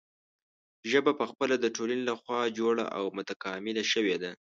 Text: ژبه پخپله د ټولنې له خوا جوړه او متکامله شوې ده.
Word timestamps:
ژبه 0.91 1.11
پخپله 1.21 1.55
د 1.59 1.65
ټولنې 1.75 2.03
له 2.09 2.15
خوا 2.21 2.41
جوړه 2.59 2.85
او 2.97 3.03
متکامله 3.17 3.83
شوې 3.93 4.15
ده. 4.21 4.31